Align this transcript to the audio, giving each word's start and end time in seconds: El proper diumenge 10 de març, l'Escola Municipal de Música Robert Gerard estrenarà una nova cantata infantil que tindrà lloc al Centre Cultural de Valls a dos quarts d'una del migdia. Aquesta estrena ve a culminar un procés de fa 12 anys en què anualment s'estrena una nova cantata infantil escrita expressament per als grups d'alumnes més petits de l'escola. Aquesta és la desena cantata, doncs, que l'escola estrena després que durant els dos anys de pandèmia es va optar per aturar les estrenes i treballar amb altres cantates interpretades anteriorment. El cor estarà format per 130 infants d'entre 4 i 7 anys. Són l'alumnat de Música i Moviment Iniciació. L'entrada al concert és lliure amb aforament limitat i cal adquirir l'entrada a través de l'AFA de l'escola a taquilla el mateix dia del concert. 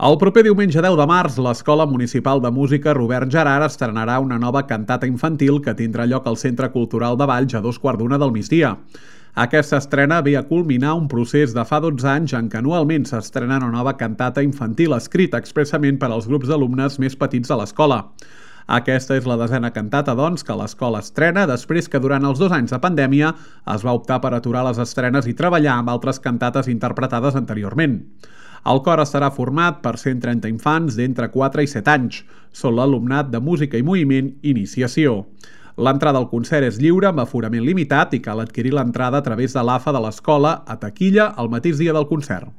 El 0.00 0.14
proper 0.16 0.40
diumenge 0.46 0.80
10 0.80 0.94
de 0.96 1.04
març, 1.04 1.34
l'Escola 1.44 1.84
Municipal 1.84 2.40
de 2.40 2.48
Música 2.56 2.94
Robert 2.96 3.28
Gerard 3.34 3.66
estrenarà 3.66 4.14
una 4.24 4.38
nova 4.40 4.62
cantata 4.70 5.04
infantil 5.04 5.58
que 5.60 5.74
tindrà 5.76 6.06
lloc 6.08 6.24
al 6.30 6.38
Centre 6.40 6.70
Cultural 6.72 7.18
de 7.20 7.26
Valls 7.28 7.52
a 7.58 7.60
dos 7.60 7.76
quarts 7.82 8.00
d'una 8.00 8.16
del 8.22 8.32
migdia. 8.32 8.70
Aquesta 9.44 9.76
estrena 9.76 10.22
ve 10.24 10.38
a 10.40 10.46
culminar 10.48 10.94
un 10.96 11.04
procés 11.06 11.52
de 11.52 11.66
fa 11.68 11.82
12 11.84 12.08
anys 12.14 12.32
en 12.38 12.48
què 12.48 12.62
anualment 12.62 13.04
s'estrena 13.10 13.60
una 13.60 13.68
nova 13.76 13.98
cantata 14.00 14.40
infantil 14.40 14.96
escrita 14.96 15.36
expressament 15.36 16.00
per 16.00 16.08
als 16.08 16.30
grups 16.32 16.48
d'alumnes 16.48 16.96
més 16.96 17.20
petits 17.20 17.52
de 17.52 17.60
l'escola. 17.60 18.06
Aquesta 18.80 19.20
és 19.20 19.28
la 19.28 19.36
desena 19.36 19.68
cantata, 19.74 20.16
doncs, 20.16 20.46
que 20.46 20.56
l'escola 20.56 21.04
estrena 21.04 21.44
després 21.50 21.92
que 21.92 22.00
durant 22.00 22.24
els 22.24 22.40
dos 22.40 22.56
anys 22.56 22.72
de 22.72 22.80
pandèmia 22.80 23.34
es 23.74 23.84
va 23.84 23.98
optar 24.00 24.22
per 24.24 24.32
aturar 24.32 24.64
les 24.70 24.80
estrenes 24.80 25.28
i 25.28 25.36
treballar 25.36 25.76
amb 25.76 25.92
altres 25.92 26.24
cantates 26.24 26.72
interpretades 26.72 27.36
anteriorment. 27.36 28.00
El 28.68 28.82
cor 28.84 29.00
estarà 29.00 29.30
format 29.32 29.78
per 29.80 29.94
130 29.96 30.50
infants 30.52 30.96
d'entre 30.98 31.30
4 31.32 31.62
i 31.64 31.70
7 31.70 31.92
anys. 31.94 32.18
Són 32.52 32.76
l'alumnat 32.76 33.30
de 33.32 33.40
Música 33.40 33.80
i 33.80 33.86
Moviment 33.86 34.34
Iniciació. 34.42 35.24
L'entrada 35.80 36.20
al 36.20 36.28
concert 36.28 36.66
és 36.66 36.76
lliure 36.82 37.08
amb 37.08 37.22
aforament 37.22 37.64
limitat 37.64 38.12
i 38.12 38.20
cal 38.20 38.42
adquirir 38.42 38.74
l'entrada 38.76 39.22
a 39.22 39.24
través 39.24 39.56
de 39.56 39.64
l'AFA 39.64 39.94
de 39.96 40.02
l'escola 40.04 40.58
a 40.66 40.76
taquilla 40.76 41.30
el 41.40 41.48
mateix 41.48 41.80
dia 41.80 41.94
del 41.96 42.08
concert. 42.10 42.52